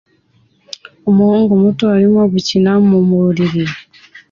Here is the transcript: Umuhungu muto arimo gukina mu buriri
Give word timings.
Umuhungu 1.09 1.51
muto 1.63 1.83
arimo 1.95 2.21
gukina 2.33 2.71
mu 2.87 2.97
buriri 3.07 3.63